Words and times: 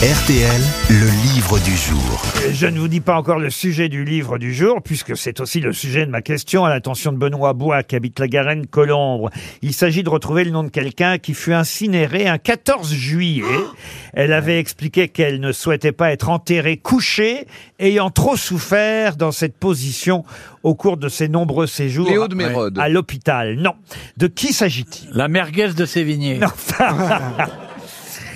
RTL, 0.00 0.62
le 0.90 1.10
livre 1.34 1.58
du 1.58 1.76
jour. 1.76 2.22
Je 2.52 2.68
ne 2.68 2.78
vous 2.78 2.86
dis 2.86 3.00
pas 3.00 3.16
encore 3.16 3.40
le 3.40 3.50
sujet 3.50 3.88
du 3.88 4.04
livre 4.04 4.38
du 4.38 4.54
jour, 4.54 4.80
puisque 4.80 5.16
c'est 5.16 5.40
aussi 5.40 5.58
le 5.58 5.72
sujet 5.72 6.06
de 6.06 6.10
ma 6.12 6.22
question 6.22 6.64
à 6.64 6.68
l'attention 6.68 7.10
de 7.10 7.16
Benoît 7.18 7.52
Bois, 7.52 7.82
qui 7.82 7.96
habite 7.96 8.20
la 8.20 8.28
Garenne 8.28 8.68
Colombre. 8.68 9.30
Il 9.60 9.74
s'agit 9.74 10.04
de 10.04 10.08
retrouver 10.08 10.44
le 10.44 10.52
nom 10.52 10.62
de 10.62 10.68
quelqu'un 10.68 11.18
qui 11.18 11.34
fut 11.34 11.52
incinéré 11.52 12.28
un 12.28 12.38
14 12.38 12.92
juillet. 12.94 13.42
Elle 14.12 14.32
avait 14.32 14.60
expliqué 14.60 15.08
qu'elle 15.08 15.40
ne 15.40 15.50
souhaitait 15.50 15.90
pas 15.90 16.12
être 16.12 16.28
enterrée 16.28 16.76
couchée, 16.76 17.48
ayant 17.80 18.10
trop 18.10 18.36
souffert 18.36 19.16
dans 19.16 19.32
cette 19.32 19.56
position 19.56 20.24
au 20.62 20.76
cours 20.76 20.96
de 20.96 21.08
ses 21.08 21.26
nombreux 21.26 21.66
séjours 21.66 22.08
Léo 22.08 22.28
de 22.28 22.36
Mérode. 22.36 22.78
à 22.78 22.88
l'hôpital. 22.88 23.56
Non. 23.56 23.74
De 24.16 24.28
qui 24.28 24.52
s'agit-il? 24.52 25.10
La 25.12 25.26
merguez 25.26 25.72
de 25.74 25.84
Sévigné. 25.84 26.38
Non. 26.38 26.46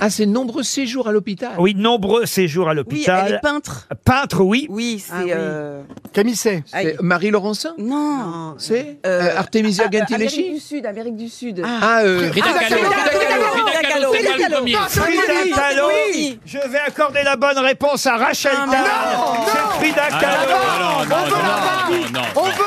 Ah, 0.05 0.11
c'est 0.11 0.27
nombreux 0.27 0.64
séjours 0.64 1.07
à 1.09 1.12
l'hôpital. 1.12 1.53
Oui, 1.59 1.75
nombreux 1.77 2.27
séjours 2.27 2.66
à 2.69 2.73
Oui, 2.73 2.73
elle 2.73 2.77
l'hôpital. 2.79 3.33
est 3.34 3.38
peintre. 3.41 3.87
Peintre, 4.05 4.41
oui. 4.42 4.66
Oui, 4.69 4.98
c'est. 5.05 5.12
Ah 5.15 5.20
oui. 5.25 5.30
euh, 5.33 5.83
Camisset. 6.12 6.65
C'est 6.66 7.01
Marie 7.01 7.30
Laurencin 7.30 7.75
Non. 7.78 8.56
C'est 8.59 8.98
Euh, 9.06 9.23
euh, 9.23 9.37
Artemisia 9.38 9.84
Ah, 9.87 9.97
Amérique 10.15 10.52
du 10.55 10.59
Sud, 10.61 10.84
Amérique 10.87 11.16
du 11.16 11.28
Sud. 11.28 11.62
Ah, 11.65 12.01
euh, 12.02 12.30
Frida 12.30 12.47
Ah, 12.52 12.59
Kahlo. 12.69 12.77
Frida 12.78 12.97
Frida 12.97 13.28
Kahlo. 13.28 13.42
Kahlo. 13.42 13.52
Frida 13.52 13.83
Kahlo, 13.88 14.12
Frida 14.12 14.30
Kahlo. 14.33 14.88
Frida 14.88 15.56
Kahlo. 15.56 15.88
Oui. 16.12 16.41
Je 16.45 16.59
vais 16.59 16.78
accorder 16.80 17.23
la 17.25 17.37
bonne 17.37 17.59
réponse 17.59 18.06
à 18.06 18.16
Rachel 18.16 18.53
Ah, 18.56 18.66
non, 18.66 19.45
C'est 19.47 19.78
Frida 19.78 20.03
Ah, 20.11 20.19
Kahlo. 20.20 20.50
non, 20.50 21.16
non, 21.16 21.27
non, 21.27 21.37
non, 21.37 22.11
non, 22.12 22.20
On 22.34 22.45
non. 22.47 22.50
veut 22.50 22.62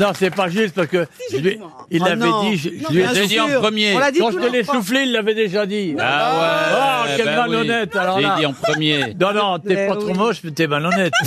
Non, 0.00 0.12
c'est 0.18 0.30
pas 0.30 0.48
juste 0.48 0.74
parce 0.74 0.88
que 0.88 1.06
je 1.32 1.36
lui- 1.36 1.58
il 1.90 2.00
Oh 2.02 2.04
l'avait 2.04 2.16
non. 2.16 2.42
dit, 2.42 2.56
je, 2.56 2.70
je 2.70 2.82
Non, 2.82 2.88
lui 2.90 3.00
ai 3.02 3.06
bien 3.06 3.26
dit 3.26 3.40
en 3.40 3.48
premier. 3.60 3.94
On 3.94 3.98
l'a 3.98 4.10
dit 4.10 4.18
Quand 4.20 4.30
je 4.30 4.38
te 4.38 4.46
l'ai 4.50 4.64
soufflé, 4.64 5.02
il 5.02 5.12
l'avait 5.12 5.34
déjà 5.34 5.66
dit. 5.66 5.94
Ah 5.98 6.02
ouais. 6.02 6.76
Ah, 6.80 7.04
quel 7.16 7.26
bah 7.26 7.30
oui. 7.32 7.50
malhonnête, 7.50 7.96
alors 7.96 8.16
J'ai 8.18 8.24
là. 8.24 8.36
dit 8.38 8.46
en 8.46 8.52
premier. 8.52 9.14
Non, 9.20 9.32
non, 9.34 9.58
t'es 9.58 9.74
Mais 9.74 9.86
pas 9.88 9.96
trop 9.96 10.06
oui. 10.06 10.12
moche, 10.18 10.38
mais 10.44 10.50
t'es 10.52 10.66
malhonnête. 10.66 11.12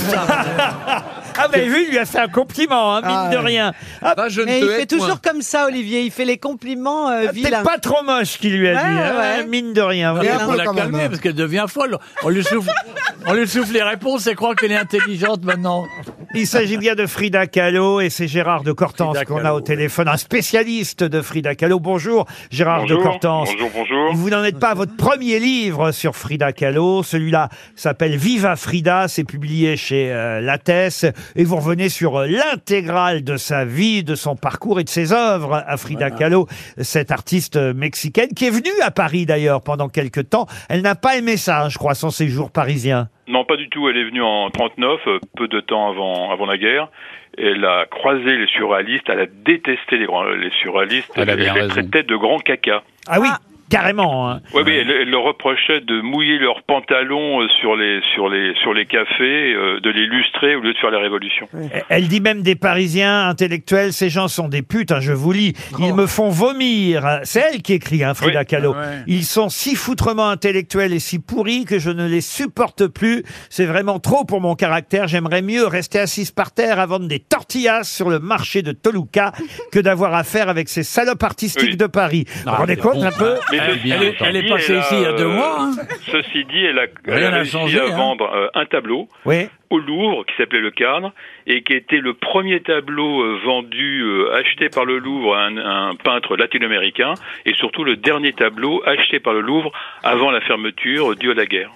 Ah, 1.35 1.47
vous 1.47 1.55
avez 1.55 1.65
vu, 1.67 1.85
il 1.85 1.89
lui 1.89 1.97
a 1.97 2.05
fait 2.05 2.19
un 2.19 2.27
compliment, 2.27 2.95
hein, 2.95 3.01
mine 3.03 3.11
Ah, 3.11 3.29
de 3.31 3.37
ouais. 3.37 3.43
rien. 3.43 3.73
Ah, 4.03 4.13
je 4.29 4.41
ne 4.41 4.45
Mais 4.45 4.59
te 4.59 4.65
il 4.65 4.69
hais 4.71 4.75
fait 4.81 4.85
toujours 4.85 5.19
point. 5.19 5.31
comme 5.31 5.41
ça, 5.41 5.65
Olivier. 5.65 6.01
Il 6.01 6.11
fait 6.11 6.25
les 6.25 6.37
compliments 6.37 7.09
euh, 7.09 7.25
T'es 7.25 7.31
vilains. 7.31 7.63
pas 7.63 7.79
trop 7.79 8.03
moche, 8.03 8.37
qu'il 8.37 8.55
lui 8.55 8.69
a 8.69 8.73
Ouais, 8.73 8.77
dit. 8.77 8.85
hein, 8.85 9.13
ouais. 9.39 9.45
Mine 9.47 9.73
de 9.73 9.81
rien. 9.81 10.15
Un 10.15 10.39
faut 10.39 10.51
peu 10.51 10.57
la 10.57 10.65
quand 10.65 10.73
même, 10.73 10.83
calmer 10.91 11.03
hein. 11.05 11.09
parce 11.09 11.21
qu'elle 11.21 11.33
devient 11.33 11.65
folle. 11.67 11.97
On 12.23 12.29
lui 12.29 12.43
souffle, 12.43 12.69
on 13.25 13.33
lui 13.33 13.47
souffle 13.47 13.73
les 13.73 13.81
réponses 13.81 14.27
et 14.27 14.35
croit 14.35 14.53
qu'elle 14.53 14.73
est 14.73 14.77
intelligente 14.77 15.43
maintenant. 15.43 15.87
Il 16.35 16.47
s'agit 16.47 16.77
bien 16.77 16.95
de 16.95 17.05
Frida 17.05 17.45
Kahlo 17.45 18.01
et 18.01 18.09
c'est 18.09 18.27
Gérard 18.27 18.63
de 18.63 18.71
Cortance 18.71 19.15
Frida 19.15 19.25
qu'on 19.25 19.37
a 19.37 19.43
Kahlo, 19.43 19.57
au 19.57 19.61
téléphone, 19.61 20.07
un 20.07 20.17
spécialiste 20.17 21.03
de 21.03 21.21
Frida 21.21 21.53
Kahlo. 21.53 21.79
Bonjour, 21.79 22.25
Gérard 22.49 22.87
de 22.87 22.95
Cortance. 22.95 23.49
bonjour, 23.51 23.69
bonjour. 23.71 24.15
Vous 24.15 24.31
n'en 24.31 24.43
êtes 24.43 24.57
pas 24.57 24.69
à 24.69 24.73
votre 24.73 24.95
premier 24.95 25.37
livre 25.37 25.91
sur 25.91 26.15
Frida 26.15 26.51
Kahlo. 26.51 27.03
Celui-là 27.03 27.49
s'appelle 27.75 28.17
Viva 28.17 28.55
Frida. 28.55 29.07
C'est 29.07 29.25
publié 29.25 29.77
chez 29.77 30.11
euh, 30.11 30.41
Lattès. 30.41 31.05
Et 31.35 31.43
vous 31.43 31.57
revenez 31.57 31.89
sur 31.89 32.21
euh, 32.21 32.25
l'intégrale 32.25 33.23
de 33.23 33.37
sa 33.37 33.63
vie, 33.63 34.03
de 34.03 34.15
son 34.15 34.35
parcours 34.35 34.79
et 34.79 34.83
de 34.83 34.89
ses 34.89 35.13
œuvres 35.13 35.63
à 35.67 35.77
Frida 35.77 36.09
Kahlo, 36.09 36.47
cette 36.81 37.11
artiste 37.11 37.57
euh, 37.57 37.75
mexicaine 37.75 38.29
qui 38.35 38.45
est 38.45 38.51
venue 38.51 38.81
à 38.81 38.89
Paris 38.89 39.27
d'ailleurs 39.27 39.61
pendant 39.61 39.87
quelques 39.87 40.29
temps. 40.31 40.47
Elle 40.67 40.81
n'a 40.81 40.95
pas 40.95 41.15
aimé 41.15 41.37
ça, 41.37 41.69
je 41.69 41.77
crois, 41.77 41.93
son 41.93 42.09
séjour 42.09 42.49
parisien. 42.49 43.07
Non, 43.27 43.45
pas 43.45 43.55
du 43.55 43.69
tout. 43.69 43.87
Elle 43.89 43.97
est 43.97 44.03
venue 44.03 44.21
en 44.21 44.49
39, 44.49 44.99
euh, 45.07 45.19
peu 45.37 45.47
de 45.47 45.59
temps 45.59 45.89
avant, 45.89 46.31
avant 46.31 46.45
la 46.45 46.57
guerre. 46.57 46.89
Elle 47.37 47.65
a 47.65 47.85
croisé 47.85 48.37
les 48.37 48.47
surréalistes, 48.47 49.05
elle 49.09 49.21
a 49.21 49.25
détesté 49.25 49.97
les, 49.97 50.05
grands, 50.05 50.23
les 50.23 50.51
surréalistes. 50.51 51.11
Elle 51.15 51.29
a 51.29 51.35
bien 51.35 51.53
les 51.55 51.67
traitait 51.67 52.03
de 52.03 52.15
grands 52.15 52.37
caca. 52.37 52.83
Ah 53.07 53.19
oui, 53.19 53.27
carrément. 53.73 54.29
hein. 54.29 54.41
Oui, 54.53 54.61
oui, 54.65 54.73
elle, 54.75 54.91
elle 54.91 55.09
leur 55.09 55.23
reprochait 55.23 55.81
de 55.81 56.01
mouiller 56.01 56.37
leurs 56.39 56.61
pantalons 56.63 57.41
euh, 57.41 57.47
sur 57.59 57.75
les, 57.75 57.99
sur 58.13 58.29
les, 58.29 58.53
sur 58.61 58.73
les 58.73 58.85
cafés, 58.85 59.53
euh, 59.53 59.79
de 59.79 59.89
les 59.89 60.05
lustrer 60.05 60.55
au 60.55 60.61
lieu 60.61 60.73
de 60.73 60.77
faire 60.77 60.91
la 60.91 60.99
révolution. 60.99 61.47
Elle 61.89 62.07
dit 62.07 62.21
même 62.21 62.41
des 62.41 62.55
Parisiens 62.55 63.27
intellectuels, 63.27 63.93
ces 63.93 64.09
gens 64.09 64.27
sont 64.27 64.47
des 64.47 64.61
putes, 64.61 64.91
hein, 64.91 64.99
je 64.99 65.11
vous 65.13 65.31
lis. 65.31 65.53
Ils 65.79 65.93
me 65.93 66.05
font 66.07 66.29
vomir. 66.29 67.19
C'est 67.23 67.43
elle 67.53 67.61
qui 67.61 67.73
écrit, 67.73 68.03
hein, 68.03 68.13
Frida 68.13 68.39
Oui. 68.41 68.45
Kahlo. 68.45 68.73
Ah 68.77 68.81
ouais. 68.81 68.85
Ils 69.07 69.23
sont 69.25 69.49
si 69.49 69.75
foutrement 69.75 70.29
intellectuels 70.29 70.93
et 70.93 70.99
si 70.99 71.19
pourris 71.19 71.65
que 71.65 71.79
je 71.79 71.89
ne 71.89 72.07
les 72.07 72.21
supporte 72.21 72.87
plus. 72.87 73.23
C'est 73.49 73.65
vraiment 73.65 73.99
trop 73.99 74.23
pour 74.25 74.41
mon 74.41 74.55
caractère. 74.55 75.07
J'aimerais 75.07 75.41
mieux 75.41 75.65
rester 75.65 75.99
assise 75.99 76.31
par 76.31 76.51
terre 76.51 76.79
à 76.79 76.85
vendre 76.85 77.07
des 77.07 77.19
tortillas 77.19 77.83
sur 77.83 78.09
le 78.09 78.19
marché 78.19 78.61
de 78.61 78.71
Toluca 78.71 79.31
que 79.71 79.79
d'avoir 79.79 80.13
affaire 80.13 80.49
avec 80.49 80.69
ces 80.69 80.83
salopes 80.83 81.23
artistiques 81.23 81.71
Oui. 81.71 81.77
de 81.77 81.87
Paris. 81.87 82.25
Vous 82.27 82.41
vous 82.43 82.49
Ah, 82.49 82.57
rendez 82.57 82.75
compte 82.77 82.95
bon, 82.95 83.03
un 83.05 83.11
peu? 83.11 83.35
Mais 83.51 83.59
Elle- 83.67 83.73
ceci 83.79 83.91
elle 83.91 84.03
est- 84.03 84.11
dit, 84.11 84.17
elle 84.21 84.35
est 84.37 84.49
passée 84.49 84.75
a, 84.75 84.79
ici 84.79 84.95
il 84.97 85.01
y 85.01 85.05
a 85.05 85.13
deux 85.13 85.27
mois, 85.27 85.57
hein. 85.61 85.71
Ceci 86.11 86.45
dit, 86.45 86.65
elle 86.65 86.79
a, 86.79 86.83
elle 87.07 87.13
Rien 87.13 87.27
a 87.27 87.31
n'a 87.31 87.37
réussi 87.37 87.51
changé, 87.51 87.79
à 87.79 87.85
hein. 87.85 87.95
vendre 87.97 88.29
euh, 88.33 88.47
un 88.53 88.65
tableau 88.65 89.07
Oui. 89.25 89.47
au 89.69 89.79
Louvre 89.79 90.25
qui 90.25 90.33
s'appelait 90.37 90.59
Le 90.61 90.71
Cadre 90.71 91.11
et 91.47 91.63
qui 91.63 91.73
était 91.73 91.97
le 91.99 92.13
premier 92.13 92.61
tableau 92.61 93.21
euh, 93.23 93.39
vendu, 93.45 94.01
euh, 94.03 94.33
acheté 94.35 94.69
par 94.69 94.85
le 94.85 94.97
Louvre 94.99 95.35
à 95.35 95.45
un, 95.45 95.57
un 95.57 95.95
peintre 95.95 96.35
latino-américain 96.37 97.13
et 97.45 97.53
surtout 97.53 97.83
le 97.83 97.95
dernier 97.95 98.33
tableau 98.33 98.81
acheté 98.85 99.19
par 99.19 99.33
le 99.33 99.41
Louvre 99.41 99.71
avant 100.03 100.31
la 100.31 100.41
fermeture 100.41 101.15
due 101.15 101.31
à 101.31 101.33
la 101.35 101.45
guerre. 101.45 101.71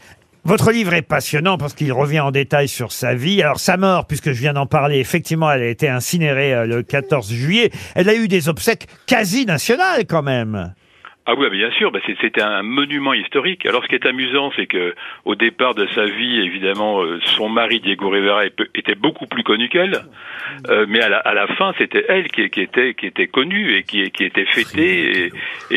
Votre 0.45 0.71
livre 0.71 0.93
est 0.93 1.01
passionnant 1.01 1.57
parce 1.57 1.73
qu'il 1.73 1.91
revient 1.91 2.21
en 2.21 2.31
détail 2.31 2.69
sur 2.69 2.93
sa 2.93 3.13
vie. 3.13 3.41
Alors 3.41 3.59
sa 3.59 3.75
mort, 3.75 4.07
puisque 4.07 4.31
je 4.31 4.39
viens 4.39 4.53
d'en 4.53 4.65
parler, 4.65 4.97
effectivement, 4.99 5.51
elle 5.51 5.61
a 5.63 5.67
été 5.67 5.89
incinérée 5.89 6.65
le 6.65 6.83
14 6.83 7.29
juillet. 7.33 7.69
Elle 7.95 8.07
a 8.07 8.15
eu 8.15 8.29
des 8.29 8.47
obsèques 8.47 8.87
quasi 9.07 9.45
nationales 9.45 10.05
quand 10.07 10.23
même. 10.23 10.73
Ah 11.29 11.33
oui, 11.37 11.49
bien 11.49 11.69
sûr, 11.71 11.91
bah 11.91 11.99
c'est- 12.05 12.15
c'était 12.21 12.41
un 12.41 12.63
monument 12.63 13.11
historique. 13.13 13.65
Alors 13.65 13.83
ce 13.83 13.89
qui 13.89 13.95
est 13.95 14.05
amusant, 14.05 14.49
c'est 14.55 14.65
que 14.65 14.95
au 15.25 15.35
départ 15.35 15.75
de 15.75 15.85
sa 15.87 16.05
vie, 16.05 16.39
évidemment, 16.39 17.01
euh, 17.03 17.19
son 17.35 17.49
mari 17.49 17.81
Diego 17.81 18.07
Rivera 18.09 18.45
était 18.45 18.95
beaucoup 18.95 19.27
plus 19.27 19.43
connu 19.43 19.67
qu'elle, 19.67 19.99
Euh, 20.69 20.85
mais 20.87 21.01
à 21.01 21.09
la, 21.09 21.17
à 21.17 21.33
la 21.33 21.47
fin, 21.47 21.73
c'était 21.77 22.05
elle 22.07 22.29
qui, 22.29 22.49
qui 22.49 22.61
était 22.61 22.93
qui 22.93 23.05
était 23.07 23.27
connue 23.27 23.75
et 23.75 23.83
qui, 23.83 24.09
qui 24.11 24.23
était 24.23 24.45
fêtée 24.45 25.25
et, 25.25 25.31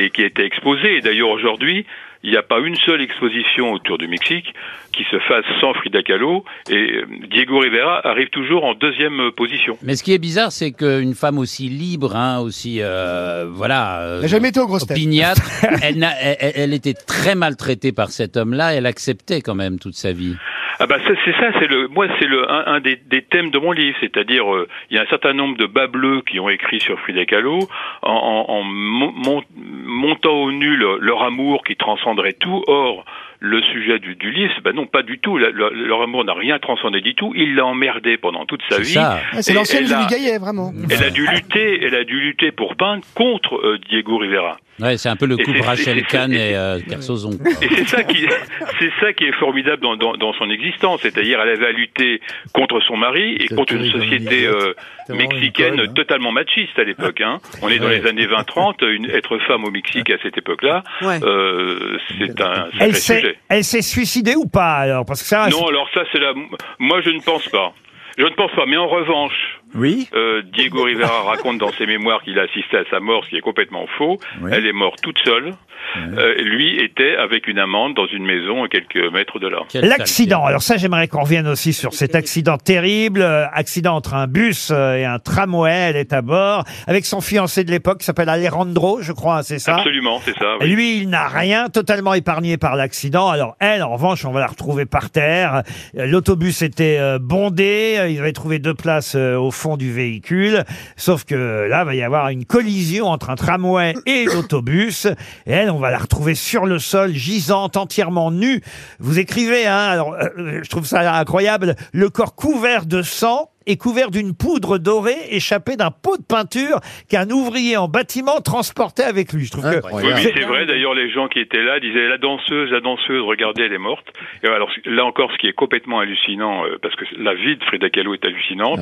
et 0.05 0.11
qui 0.11 0.23
était 0.23 0.45
exposée. 0.47 0.99
Et 0.99 1.01
d'ailleurs 1.01 1.31
aujourd'hui, 1.31 1.85
il 2.23 2.31
n'y 2.31 2.37
a 2.37 2.43
pas 2.43 2.59
une 2.61 2.77
seule 2.77 3.01
exposition 3.01 3.73
autour 3.73 3.97
du 3.99 4.07
Mexique 4.09 4.53
qui 4.93 5.05
se 5.11 5.19
fasse 5.21 5.45
sans 5.61 5.73
Frida 5.75 6.03
Kahlo. 6.03 6.45
Et 6.69 6.75
euh, 6.75 7.07
Diego 7.31 7.59
Rivera 7.61 8.07
arrive 8.07 8.29
toujours 8.29 8.65
en 8.65 8.75
deuxième 8.75 9.31
position. 9.37 9.79
Mais 9.83 9.97
ce 9.97 10.03
qui 10.03 10.13
est 10.13 10.19
bizarre, 10.19 10.53
c'est 10.53 10.73
qu'une 10.73 11.15
femme 11.15 11.39
aussi 11.39 11.69
libre, 11.69 12.17
hein, 12.17 12.41
aussi, 12.41 12.79
euh, 12.81 13.47
voilà, 13.51 14.01
euh, 14.01 14.17
Elle 14.17 14.23
n'a 14.23 14.27
jamais 14.29 14.49
été 14.49 14.61
aux 14.61 14.83
opiniâtre, 14.83 15.43
elle, 15.83 15.99
n'a- 15.99 16.13
elle, 16.21 16.37
elle- 16.41 16.53
elle 16.57 16.75
était 16.75 16.95
très 16.95 17.35
maltraitée 17.35 17.93
par 17.93 18.11
cet 18.11 18.37
homme-là. 18.37 18.75
Elle 18.75 18.87
acceptait 18.87 19.41
quand 19.41 19.55
même 19.55 19.79
toute 19.79 19.95
sa 19.95 20.13
vie. 20.13 20.37
Ah 20.83 20.87
bah 20.87 20.97
c'est 21.07 21.33
ça, 21.33 21.53
c'est 21.61 21.67
le 21.67 21.89
moi 21.89 22.07
c'est 22.19 22.27
le 22.27 22.51
un, 22.51 22.81
des, 22.81 22.97
thèmes 23.21 23.51
de 23.51 23.59
mon 23.59 23.73
livre, 23.73 23.99
c'est-à-dire 24.01 24.51
euh, 24.51 24.67
il 24.91 24.97
y 24.97 24.99
a 24.99 25.03
un 25.03 25.07
certain 25.07 25.35
nombre 25.35 25.59
de 25.59 25.67
bas 25.67 25.89
bleus 25.89 26.23
qui 26.23 26.41
ont 26.41 26.49
écrit 26.49 26.81
sur 26.81 26.99
Frida 27.01 27.27
Kahlo 27.27 27.59
en, 28.01 28.11
en, 28.11 28.51
en 28.51 28.63
mon- 28.63 29.13
mon- 29.13 29.45
montant 29.55 30.33
au 30.33 30.51
nul 30.51 30.83
leur 31.01 31.23
amour 31.23 31.65
qui 31.65 31.77
transcenderait 31.77 32.33
tout. 32.33 32.65
Or 32.67 33.05
le 33.43 33.63
sujet 33.63 33.99
du, 33.99 34.17
du 34.17 34.31
livre, 34.31 34.53
c'est 34.55 34.63
bah 34.63 34.73
non 34.75 34.87
pas 34.87 35.03
du 35.03 35.19
tout. 35.19 35.39
Leur, 35.39 35.71
leur 35.73 36.03
amour 36.03 36.25
n'a 36.27 36.35
rien 36.35 36.59
transcendé 36.59 37.01
du 37.01 37.15
tout. 37.15 37.33
Il 37.35 37.55
l'a 37.55 37.65
emmerdé 37.65 38.19
pendant 38.19 38.45
toute 38.45 38.61
sa 38.69 38.77
C'est 38.77 38.83
vie. 38.83 38.89
ça. 38.93 39.19
C'est 39.41 39.55
l'ancienne 39.55 39.87
Julie 39.87 40.07
Gaillet, 40.09 40.39
vraiment. 40.39 40.73
Elle 40.91 41.03
a 41.05 41.11
dû 41.11 41.27
lutter, 41.27 41.81
elle 41.85 41.95
a 41.95 42.05
dû 42.05 42.21
lutter 42.21 42.53
pour 42.53 42.77
peindre 42.77 43.03
contre 43.15 43.55
euh, 43.57 43.79
Diego 43.89 44.19
Rivera. 44.19 44.59
Ouais, 44.79 44.97
c'est 44.97 45.11
un 45.11 45.17
peu 45.17 45.27
le 45.27 45.37
couple 45.37 45.61
Rachel 45.61 46.03
Kahn 46.07 46.33
et 46.33 46.55
euh, 46.57 46.79
Kersozon. 46.89 47.33
Et 47.61 47.69
c'est 47.77 47.89
ça 47.89 48.03
qui, 48.03 48.27
c'est 48.79 48.91
ça 49.01 49.13
qui 49.13 49.25
est 49.25 49.33
formidable 49.33 49.83
dans, 49.83 49.97
dans, 49.97 50.15
dans 50.15 50.33
son 50.35 50.49
existence. 50.49 51.01
C'est-à-dire, 51.03 51.39
elle 51.43 51.51
avait 51.51 51.67
à 51.67 51.73
lutter 51.73 52.21
contre 52.55 52.81
son 52.81 52.97
mari 52.97 53.37
et 53.41 53.47
C'est 53.49 53.57
contre 53.57 53.75
une 53.75 53.83
terrible, 53.91 54.01
société 54.05 54.47
euh, 54.47 54.73
mexicaine 55.15 55.81
hein. 55.81 55.93
totalement 55.95 56.33
machiste 56.33 56.79
à 56.79 56.85
l'époque. 56.85 57.21
Hein. 57.21 57.39
On 57.63 57.69
est 57.69 57.79
dans 57.79 57.87
Ouais. 57.89 58.01
les 58.01 58.09
années 58.09 58.27
20-30. 58.27 58.87
Une, 58.89 59.11
être 59.11 59.37
femme 59.47 59.65
au 59.65 59.71
Mexique 59.71 60.09
à 60.11 60.17
cette 60.23 60.39
époque-là, 60.39 60.83
Ouais. 61.03 61.19
euh, 61.25 61.99
c'est 62.19 62.41
un 62.41 62.55
sacré 62.55 62.79
Elle 62.81 62.95
s'est, 62.97 63.30
sujet. 63.33 63.39
elle 63.49 63.65
s'est 63.65 63.83
suicidée 63.83 64.35
ou 64.37 64.47
pas 64.47 64.75
alors 64.75 65.05
Parce 65.05 65.23
que 65.23 65.29
ça, 65.29 65.49
Non, 65.51 65.67
alors 65.69 65.89
ça, 65.95 66.03
c'est 66.13 66.19
la. 66.19 66.33
Moi, 66.79 67.01
je 67.03 67.11
ne 67.11 67.21
pense 67.21 67.49
pas. 67.49 67.73
Je 68.19 68.25
ne 68.25 68.31
pense 68.31 68.51
pas. 68.53 68.67
Mais 68.67 68.77
en 68.77 68.89
revanche, 68.89 69.59
Oui. 69.75 70.09
euh, 70.15 70.43
Diego 70.53 70.83
Rivera 70.83 71.23
raconte 71.23 71.59
dans 71.59 71.73
ses 71.73 71.87
mémoires 71.87 72.23
qu'il 72.23 72.39
a 72.39 72.43
assisté 72.43 72.77
à 72.77 72.85
sa 72.91 73.01
mort, 73.01 73.25
ce 73.25 73.31
qui 73.31 73.37
est 73.37 73.41
complètement 73.41 73.87
faux. 73.99 74.19
Oui. 74.43 74.51
Elle 74.53 74.67
est 74.67 74.73
morte 74.73 75.01
toute 75.03 75.19
seule. 75.25 75.55
Euh, 75.97 76.35
lui 76.43 76.79
était 76.83 77.17
avec 77.17 77.49
une 77.49 77.59
amante 77.59 77.95
dans 77.97 78.07
une 78.07 78.25
maison 78.25 78.65
à 78.65 78.69
quelques 78.69 79.13
mètres 79.13 79.39
de 79.39 79.49
là. 79.49 79.59
L'accident. 79.75 80.45
Alors 80.45 80.63
ça, 80.63 80.77
j'aimerais 80.77 81.09
qu'on 81.09 81.23
revienne 81.23 81.49
aussi 81.49 81.73
sur 81.73 81.93
cet 81.95 82.15
accident 82.15 82.57
terrible. 82.59 83.23
euh, 83.23 83.47
accident 83.53 83.97
entre 83.97 84.15
un 84.15 84.27
bus 84.27 84.71
euh, 84.71 84.97
et 84.97 85.05
un 85.05 85.19
tramway. 85.19 85.71
Elle 85.91 85.97
est 85.97 86.13
à 86.13 86.23
bord 86.23 86.65
avec 86.87 87.05
son 87.07 87.21
fiancé 87.21 87.65
de 87.65 87.71
l'époque 87.71 87.99
qui 87.99 88.05
s'appelle 88.05 88.29
Alejandro, 88.29 89.01
je 89.03 89.13
crois, 89.13 89.43
c'est 89.43 89.59
ça 89.59 89.77
Absolument, 89.77 90.21
c'est 90.25 90.37
ça. 90.39 90.57
oui. 90.61 90.69
Lui, 90.71 90.99
il 90.99 91.09
n'a 91.11 91.27
rien, 91.29 91.69
totalement 91.69 92.15
épargné 92.15 92.57
par 92.57 92.77
l'accident. 92.77 93.29
Alors 93.29 93.57
elle, 93.59 93.83
en 93.83 93.91
revanche, 93.93 94.25
on 94.25 94.33
va 94.33 94.41
la 94.41 94.47
retrouver 94.47 94.87
par 94.87 95.11
terre. 95.11 95.63
L'autobus 95.95 96.63
était 96.63 97.19
bondé, 97.19 98.07
ils 98.11 98.19
avaient 98.21 98.33
trouvé 98.33 98.59
deux 98.59 98.75
places 98.75 99.15
au 99.15 99.51
fond 99.51 99.77
du 99.77 99.93
véhicule. 99.93 100.65
Sauf 100.97 101.25
que 101.25 101.35
là, 101.69 101.83
il 101.83 101.87
va 101.87 101.95
y 101.95 102.03
avoir 102.03 102.29
une 102.29 102.45
collision 102.45 103.07
entre 103.07 103.31
un 103.31 103.37
tramway 103.37 103.95
et 104.07 104.25
l'autobus. 104.27 105.07
Et 105.47 105.53
elle, 105.53 105.70
On 105.71 105.79
va 105.79 105.91
la 105.91 105.99
retrouver 105.99 106.35
sur 106.35 106.67
le 106.67 106.79
sol, 106.79 107.13
gisante, 107.13 107.77
entièrement 107.77 108.31
nue. 108.31 108.61
Vous 108.99 109.19
écrivez, 109.19 109.67
hein, 109.67 109.77
alors 109.77 110.15
euh, 110.15 110.61
je 110.63 110.69
trouve 110.69 110.85
ça 110.85 111.19
incroyable, 111.19 111.77
le 111.93 112.11
corps 112.11 112.35
couvert 112.35 112.87
de 112.87 113.03
sang 113.03 113.51
et 113.67 113.77
couvert 113.77 114.11
d'une 114.11 114.35
poudre 114.35 114.79
dorée 114.79 115.17
échappée 115.31 115.77
d'un 115.77 115.91
pot 115.91 116.17
de 116.17 116.25
peinture 116.25 116.81
qu'un 117.09 117.31
ouvrier 117.31 117.77
en 117.77 117.89
bâtiment 117.89 118.41
transportait 118.41 119.05
avec 119.05 119.33
lui. 119.33 119.45
Je 119.45 119.53
trouve 119.53 119.65
que 119.65 119.95
Oui, 119.95 120.03
oui, 120.05 120.23
c'est 120.23 120.45
vrai. 120.45 120.67
D'ailleurs, 120.67 120.95
les 120.95 121.11
gens 121.11 121.29
qui 121.29 121.39
étaient 121.39 121.63
là 121.63 121.79
disaient 121.79 122.09
la 122.09 122.19
danseuse, 122.19 122.71
la 122.71 122.81
danseuse, 122.81 123.23
regardez, 123.23 123.63
elle 123.65 123.73
est 123.73 123.79
morte. 123.79 124.07
Et 124.43 124.49
alors 124.49 124.71
là 124.87 125.05
encore, 125.05 125.31
ce 125.33 125.39
qui 125.39 125.47
est 125.47 125.53
complètement 125.53 126.01
hallucinant, 126.01 126.65
euh, 126.65 126.79
parce 126.83 126.97
que 126.97 127.05
la 127.19 127.35
vie 127.35 127.57
de 127.57 127.65
Frida 127.65 127.91
Kahlo 127.91 128.15
est 128.15 128.25
hallucinante, 128.25 128.81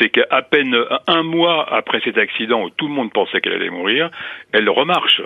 c'est 0.00 0.10
qu'à 0.10 0.42
peine 0.42 0.76
un 1.06 1.22
mois 1.22 1.66
après 1.72 2.00
cet 2.04 2.18
accident 2.18 2.62
où 2.62 2.70
tout 2.70 2.88
le 2.88 2.94
monde 2.94 3.12
pensait 3.12 3.40
qu'elle 3.40 3.54
allait 3.54 3.70
mourir, 3.70 4.10
elle 4.52 4.68
remarche. 4.68 5.22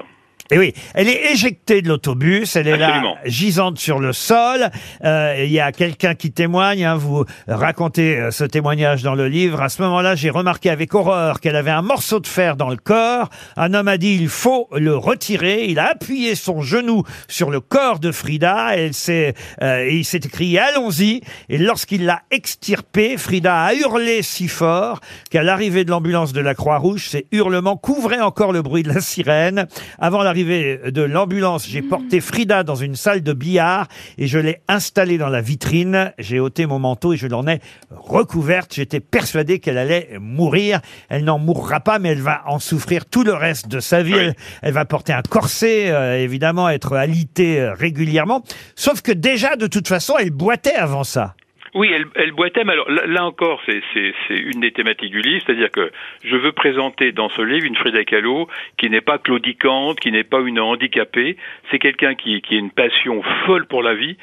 Et 0.52 0.58
oui, 0.58 0.74
elle 0.94 1.08
est 1.08 1.30
éjectée 1.32 1.80
de 1.80 1.88
l'autobus, 1.88 2.56
elle 2.56 2.66
est 2.66 2.72
Absolument. 2.72 3.14
là, 3.14 3.20
gisante 3.24 3.78
sur 3.78 4.00
le 4.00 4.12
sol. 4.12 4.68
Euh, 5.04 5.44
Il 5.44 5.52
y 5.52 5.60
a 5.60 5.70
quelqu'un 5.70 6.14
qui 6.16 6.32
témoigne, 6.32 6.84
hein, 6.84 6.96
vous 6.96 7.24
racontez 7.46 8.16
euh, 8.18 8.30
ce 8.32 8.42
témoignage 8.42 9.02
dans 9.04 9.14
le 9.14 9.28
livre. 9.28 9.60
À 9.62 9.68
ce 9.68 9.80
moment-là, 9.82 10.16
j'ai 10.16 10.28
remarqué 10.30 10.68
avec 10.68 10.92
horreur 10.94 11.38
qu'elle 11.38 11.54
avait 11.54 11.70
un 11.70 11.82
morceau 11.82 12.18
de 12.18 12.26
fer 12.26 12.56
dans 12.56 12.68
le 12.68 12.76
corps. 12.76 13.30
Un 13.56 13.74
homme 13.74 13.86
a 13.86 13.96
dit, 13.96 14.16
il 14.20 14.28
faut 14.28 14.68
le 14.76 14.96
retirer. 14.96 15.66
Il 15.66 15.78
a 15.78 15.90
appuyé 15.90 16.34
son 16.34 16.62
genou 16.62 17.04
sur 17.28 17.50
le 17.50 17.60
corps 17.60 18.00
de 18.00 18.10
Frida. 18.10 18.70
Elle 18.74 18.92
s'est, 18.94 19.34
euh, 19.62 19.84
et 19.86 19.94
il 19.98 20.04
s'est 20.04 20.18
écrit, 20.24 20.58
allons-y. 20.58 21.20
Et 21.48 21.58
lorsqu'il 21.58 22.06
l'a 22.06 22.22
extirpée, 22.32 23.16
Frida 23.18 23.62
a 23.66 23.74
hurlé 23.74 24.22
si 24.22 24.48
fort 24.48 24.98
qu'à 25.30 25.44
l'arrivée 25.44 25.84
de 25.84 25.90
l'ambulance 25.90 26.32
de 26.32 26.40
la 26.40 26.54
Croix-Rouge, 26.56 27.08
ces 27.08 27.26
hurlements 27.30 27.76
couvraient 27.76 28.20
encore 28.20 28.52
le 28.52 28.62
bruit 28.62 28.82
de 28.82 28.92
la 28.92 29.00
sirène. 29.00 29.68
Avant 30.00 30.24
l'arrivée 30.24 30.39
de 30.44 31.02
l'ambulance, 31.02 31.66
j'ai 31.68 31.82
porté 31.82 32.20
Frida 32.20 32.62
dans 32.62 32.74
une 32.74 32.96
salle 32.96 33.22
de 33.22 33.32
billard 33.32 33.88
et 34.18 34.26
je 34.26 34.38
l'ai 34.38 34.60
installée 34.68 35.18
dans 35.18 35.28
la 35.28 35.40
vitrine. 35.40 36.12
J'ai 36.18 36.40
ôté 36.40 36.66
mon 36.66 36.78
manteau 36.78 37.12
et 37.12 37.16
je 37.16 37.26
l'en 37.26 37.46
ai 37.46 37.60
recouverte. 37.90 38.74
J'étais 38.74 39.00
persuadé 39.00 39.58
qu'elle 39.58 39.78
allait 39.78 40.18
mourir. 40.20 40.80
Elle 41.08 41.24
n'en 41.24 41.38
mourra 41.38 41.80
pas, 41.80 41.98
mais 41.98 42.10
elle 42.10 42.22
va 42.22 42.42
en 42.46 42.58
souffrir 42.58 43.06
tout 43.06 43.24
le 43.24 43.34
reste 43.34 43.68
de 43.68 43.80
sa 43.80 44.02
vie. 44.02 44.14
Elle, 44.14 44.34
elle 44.62 44.72
va 44.72 44.84
porter 44.84 45.12
un 45.12 45.22
corset, 45.22 45.90
euh, 45.90 46.18
évidemment, 46.18 46.68
être 46.68 46.96
alitée 46.96 47.60
euh, 47.60 47.74
régulièrement. 47.74 48.42
Sauf 48.74 49.02
que 49.02 49.12
déjà, 49.12 49.56
de 49.56 49.66
toute 49.66 49.88
façon, 49.88 50.14
elle 50.18 50.30
boitait 50.30 50.74
avant 50.74 51.04
ça. 51.04 51.34
Oui, 51.74 51.90
elle, 51.94 52.06
elle 52.16 52.32
boitait, 52.32 52.68
alors 52.68 52.90
là, 52.90 53.24
encore, 53.24 53.62
c'est, 53.64 53.82
une 54.30 54.60
des 54.60 54.72
thématiques 54.72 55.12
du 55.12 55.20
livre, 55.20 55.42
c'est-à-dire 55.46 55.70
que 55.70 55.92
je 56.24 56.36
veux 56.36 56.50
présenter 56.52 57.12
dans 57.12 57.28
ce 57.28 57.42
livre 57.42 57.64
une 57.64 57.76
Frida 57.76 58.04
Kahlo 58.04 58.48
qui 58.76 58.90
n'est 58.90 59.00
pas 59.00 59.18
claudicante, 59.18 60.00
qui 60.00 60.10
n'est 60.10 60.24
pas 60.24 60.40
une 60.40 60.58
handicapée, 60.58 61.36
c'est 61.70 61.78
quelqu'un 61.78 62.14
qui, 62.14 62.42
a 62.50 62.54
une 62.54 62.70
passion 62.70 63.22
folle 63.46 63.66
pour 63.66 63.82
la 63.82 63.94
vie, 63.94 64.16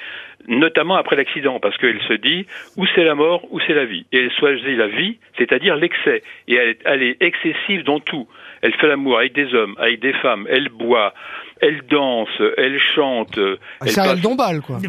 notamment 0.48 0.96
après 0.96 1.16
l'accident, 1.16 1.60
parce 1.60 1.78
qu'elle 1.78 2.02
se 2.02 2.14
dit 2.14 2.46
ou 2.76 2.86
c'est 2.96 3.06
la 3.06 3.16
mort 3.16 3.46
ou 3.52 3.60
c'est 3.62 3.74
la 3.74 3.86
vie? 3.86 4.06
Et 4.12 4.18
elle 4.18 4.32
choisit 4.32 4.78
la 4.78 4.88
vie, 4.88 5.18
c'est-à-dire 5.38 5.78
l'excès. 5.78 6.24
Et 6.50 6.56
elle, 6.56 6.78
elle 6.84 7.04
est 7.04 7.22
excessive 7.22 7.84
dans 7.84 8.00
tout. 8.00 8.28
Elle 8.62 8.74
fait 8.74 8.88
l'amour 8.88 9.20
avec 9.20 9.34
des 9.34 9.54
hommes, 9.54 9.76
avec 9.78 10.00
des 10.00 10.14
femmes, 10.14 10.48
elle 10.50 10.70
boit, 10.70 11.14
elle 11.62 11.82
danse, 11.90 12.30
elle 12.58 12.80
chante. 12.96 13.38
elle 13.82 13.90
C'est 13.92 14.02
un 14.02 14.06
passe- 14.06 14.22
dombal, 14.22 14.62
quoi. 14.62 14.78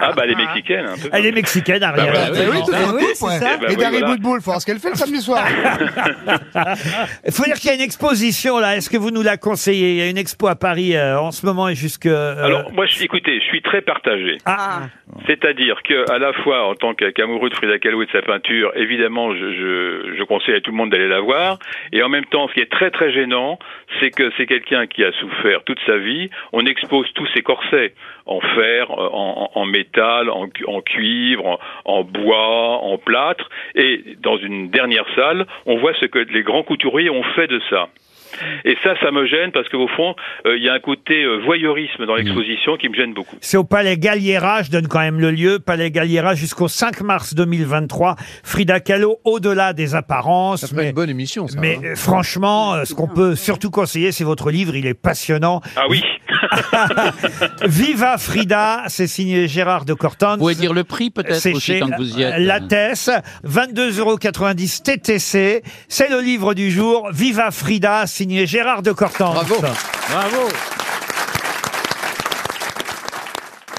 Ah 0.00 0.12
bah 0.14 0.22
elle 0.24 0.32
est 0.32 0.36
mexicaine 0.36 0.86
un 0.86 0.94
peu. 0.94 1.08
Elle 1.12 1.26
est 1.26 1.32
mexicaine, 1.32 1.82
Ariel. 1.82 2.12
Bah, 2.12 2.20
oui, 2.50 2.58
tout 2.64 2.72
bah 2.72 2.78
d'un 2.78 2.94
oui, 2.94 3.00
coup, 3.02 3.06
c'est 3.14 3.24
ouais. 3.26 3.38
ça. 3.38 3.50
Eh 3.54 3.58
ben 3.60 3.66
Et 3.66 3.70
oui, 3.70 3.76
Dari 3.76 3.98
voilà. 3.98 4.06
Boudboul, 4.14 4.40
faut 4.40 4.50
voir 4.50 4.60
ce 4.60 4.66
qu'elle 4.66 4.78
fait 4.78 4.90
le 4.90 4.94
samedi 4.96 5.20
soir. 5.20 5.44
Il 7.26 7.32
faut 7.32 7.44
dire 7.44 7.54
qu'il 7.56 7.68
y 7.70 7.72
a 7.72 7.74
une 7.76 7.80
exposition 7.80 8.58
là. 8.58 8.76
Est-ce 8.76 8.90
que 8.90 8.96
vous 8.96 9.10
nous 9.10 9.22
la 9.22 9.36
conseillez? 9.36 9.90
Il 9.92 9.96
y 9.96 10.02
a 10.02 10.08
une 10.08 10.18
expo 10.18 10.46
à 10.48 10.56
Paris 10.56 10.96
euh, 10.96 11.18
en 11.18 11.30
ce 11.30 11.44
moment 11.46 11.68
et 11.68 11.74
jusque. 11.74 12.06
euh, 12.06 12.44
Alors 12.44 12.72
moi, 12.72 12.86
je, 12.86 13.02
écoutez, 13.02 13.38
je 13.40 13.44
suis 13.46 13.62
très 13.62 13.80
partagé. 13.82 14.38
ah, 14.46 14.82
C'est-à-dire 15.26 15.82
que 15.82 16.10
à 16.10 16.18
la 16.18 16.32
fois 16.32 16.66
en 16.68 16.74
tant 16.74 16.94
qu'amoureux 16.94 17.48
de 17.50 17.54
Frida 17.54 17.78
Kahlo 17.78 18.02
et 18.02 18.06
de 18.06 18.10
sa 18.10 18.22
peinture, 18.22 18.72
évidemment, 18.76 19.34
je, 19.34 19.38
je, 19.52 20.16
je 20.18 20.22
conseille 20.24 20.54
à 20.56 20.60
tout 20.60 20.70
le 20.70 20.76
monde 20.76 20.90
d'aller 20.90 21.08
la 21.08 21.20
voir. 21.20 21.58
Et 21.92 22.02
en 22.02 22.08
même 22.08 22.24
temps, 22.26 22.48
ce 22.48 22.54
qui 22.54 22.60
est 22.60 22.70
très 22.70 22.90
très 22.90 23.12
gênant, 23.12 23.58
c'est 24.00 24.10
que 24.16 24.32
c'est 24.36 24.46
quelqu'un 24.46 24.86
qui 24.86 25.04
a 25.04 25.12
souffert 25.12 25.62
toute 25.64 25.78
sa 25.86 25.96
vie. 25.98 26.30
On 26.52 26.66
expose 26.66 27.06
tous 27.14 27.26
ses 27.34 27.42
corsets 27.42 27.92
en 28.26 28.40
fer, 28.40 28.90
euh, 28.90 29.08
en, 29.54 29.64
métal, 29.66 30.28
en, 30.30 30.48
cu- 30.48 30.64
en 30.66 30.80
cuivre, 30.80 31.60
en 31.84 32.02
bois, 32.02 32.82
en 32.82 32.98
plâtre. 32.98 33.48
Et 33.76 34.02
dans 34.18 34.36
une 34.38 34.70
dernière 34.70 35.06
salle, 35.14 35.46
on 35.66 35.76
voit 35.78 35.94
ce 36.00 36.06
que 36.06 36.18
les 36.18 36.42
grands 36.42 36.64
couturiers 36.64 37.10
ont 37.10 37.22
fait 37.36 37.46
de 37.46 37.60
ça. 37.70 37.88
Et 38.64 38.76
ça, 38.82 38.94
ça 39.00 39.10
me 39.10 39.26
gêne 39.26 39.52
parce 39.52 39.68
qu'au 39.68 39.88
fond, 39.88 40.14
euh, 40.46 40.56
il 40.56 40.62
y 40.62 40.68
a 40.68 40.74
un 40.74 40.80
côté 40.80 41.22
euh, 41.24 41.38
voyeurisme 41.44 42.06
dans 42.06 42.14
l'exposition 42.14 42.76
qui 42.76 42.88
me 42.88 42.94
gêne 42.94 43.14
beaucoup. 43.14 43.36
c'est 43.40 43.56
au 43.56 43.64
Palais 43.64 43.96
Galliera, 43.96 44.62
je 44.62 44.70
donne 44.70 44.88
quand 44.88 45.00
même 45.00 45.20
le 45.20 45.30
lieu, 45.30 45.58
Palais 45.58 45.90
Galliera 45.90 46.34
jusqu'au 46.34 46.68
5 46.68 47.00
mars 47.02 47.34
2023. 47.34 48.16
Frida 48.42 48.80
Kahlo, 48.80 49.18
au-delà 49.24 49.72
des 49.72 49.94
apparences. 49.94 50.66
Ça 50.66 50.76
mais 50.76 50.88
une 50.88 50.94
bonne 50.94 51.10
émission, 51.10 51.48
ça. 51.48 51.60
mais 51.60 51.76
hein. 51.76 51.80
euh, 51.84 51.96
franchement, 51.96 52.74
euh, 52.74 52.84
ce 52.84 52.94
qu'on 52.94 53.08
peut 53.08 53.34
surtout 53.34 53.70
conseiller, 53.70 54.12
c'est 54.12 54.24
votre 54.24 54.50
livre, 54.50 54.76
il 54.76 54.86
est 54.86 54.94
passionnant. 54.94 55.60
Ah 55.76 55.84
oui 55.88 56.02
Viva 57.64 58.18
Frida, 58.18 58.84
c'est 58.88 59.06
signé 59.06 59.48
Gérard 59.48 59.84
de 59.84 59.94
Cortons. 59.94 60.32
Vous 60.32 60.38
pouvez 60.38 60.54
dire 60.54 60.74
le 60.74 60.84
prix 60.84 61.10
peut-être 61.10 61.46
aussi 61.46 61.60
chez 61.60 61.80
tant 61.80 61.88
que 61.88 61.96
vous 61.96 62.18
y 62.18 62.22
êtes. 62.22 62.38
Lattès, 62.38 63.10
22,90 63.46 64.00
euros 64.00 64.18
TTC. 64.18 65.62
C'est 65.88 66.10
le 66.10 66.20
livre 66.20 66.54
du 66.54 66.70
jour. 66.70 67.08
Viva 67.12 67.50
Frida, 67.50 68.06
signé 68.06 68.25
Gérard 68.46 68.82
de 68.82 68.92
Cortans. 68.92 69.32
Bravo. 69.32 69.60
Bravo. 69.60 70.85